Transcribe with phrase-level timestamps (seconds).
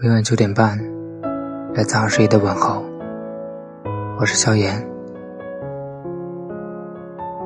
[0.00, 0.78] 每晚九点半，
[1.74, 2.84] 来自二十一的问候。
[4.16, 4.80] 我是萧炎。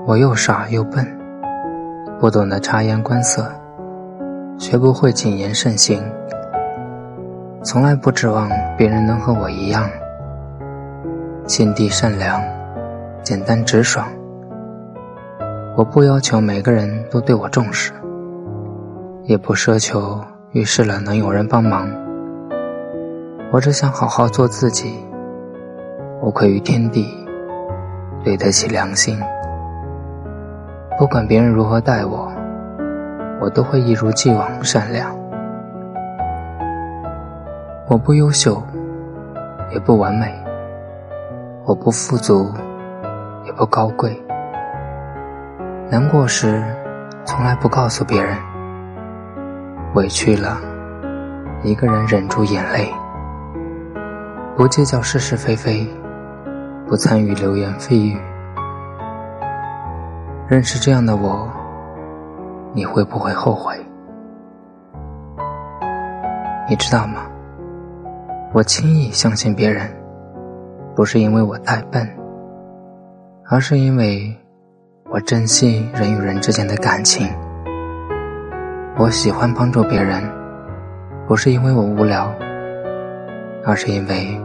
[0.07, 1.03] 我又傻又笨，
[2.21, 3.51] 不懂得察言观色，
[4.59, 6.05] 学不会谨言慎行，
[7.63, 9.89] 从来不指望别人能和我一样，
[11.47, 12.39] 心地善良，
[13.23, 14.07] 简单直爽。
[15.75, 17.95] 我不要求每个人都对我重视，
[19.25, 21.89] 也不奢求遇事了能有人帮忙。
[23.53, 25.07] 我只想好好做自己，
[26.23, 27.07] 无愧于天地，
[28.25, 29.21] 对得起良心。
[30.99, 32.33] 不管别人如何待我，
[33.43, 35.15] 我都会一如既往善良。
[37.89, 38.63] 我不优秀，
[39.71, 40.29] 也不完美；
[41.67, 42.51] 我不富足，
[43.45, 44.19] 也不高贵。
[45.91, 46.65] 难过时，
[47.27, 48.35] 从来不告诉别人；
[49.95, 50.57] 委屈了，
[51.63, 52.91] 一个人忍住眼泪。
[54.63, 55.85] 不计较是是非非，
[56.87, 58.17] 不参与流言蜚语。
[60.47, 61.51] 认识这样的我，
[62.73, 63.75] 你会不会后悔？
[66.69, 67.27] 你知道吗？
[68.53, 69.91] 我轻易相信别人，
[70.95, 72.09] 不是因为我太笨，
[73.51, 74.33] 而是因为
[75.11, 77.29] 我珍惜人与人之间的感情。
[78.97, 80.23] 我喜欢帮助别人，
[81.27, 82.33] 不是因为我无聊。
[83.65, 84.37] 而是因为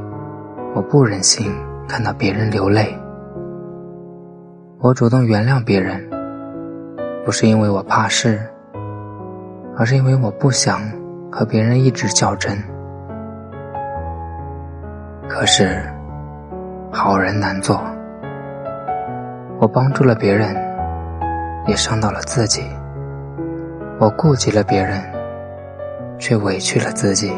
[0.78, 1.52] 我不忍心
[1.90, 2.96] 看到别人流泪，
[4.80, 6.08] 我主动原谅别人，
[7.26, 8.40] 不是因为我怕事，
[9.76, 10.82] 而是因为我不想
[11.32, 12.56] 和别人一直较真。
[15.28, 15.82] 可是
[16.92, 17.82] 好人难做，
[19.60, 20.56] 我帮助了别人，
[21.66, 22.62] 也伤到了自己；
[24.00, 25.02] 我顾及了别人，
[26.20, 27.34] 却委屈了自己。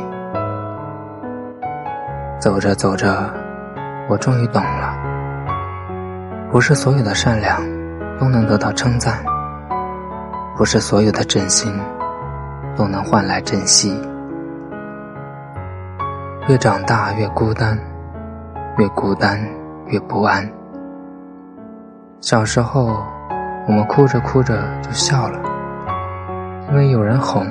[2.40, 3.30] 走着走着，
[4.08, 4.98] 我终于懂了，
[6.50, 7.62] 不是所有的善良
[8.18, 9.22] 都能得到称赞，
[10.56, 11.78] 不是所有的真心
[12.78, 14.02] 都能换来珍惜。
[16.48, 17.78] 越长大越孤单，
[18.78, 19.38] 越孤单
[19.88, 20.50] 越不安。
[22.22, 23.04] 小时候，
[23.68, 25.38] 我们哭着哭着就笑了，
[26.70, 27.46] 因为有人哄；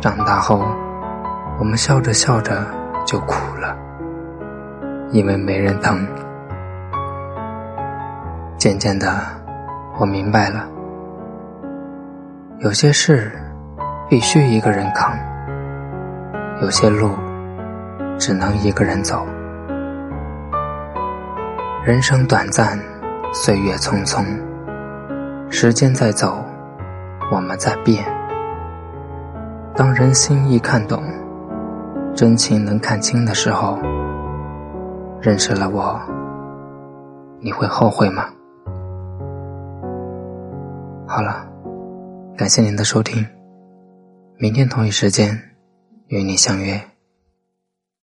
[0.00, 0.64] 长大后，
[1.58, 2.64] 我们笑着笑着。
[3.04, 3.76] 就苦了，
[5.10, 6.06] 因为没人疼。
[8.56, 9.06] 渐渐的，
[9.98, 10.66] 我明白了，
[12.60, 13.30] 有些事
[14.08, 15.14] 必须一个人扛，
[16.62, 17.10] 有些路
[18.18, 19.26] 只能一个人走。
[21.84, 22.78] 人生短暂，
[23.34, 24.24] 岁月匆匆，
[25.50, 26.42] 时间在走，
[27.30, 28.02] 我们在变。
[29.74, 31.02] 当人心一看懂。
[32.14, 33.76] 真情能看清的时候，
[35.20, 36.00] 认识了我，
[37.40, 38.28] 你会后悔吗？
[41.08, 41.44] 好了，
[42.36, 43.26] 感谢您的收听，
[44.38, 45.36] 明天同一时间
[46.06, 46.80] 与你相约。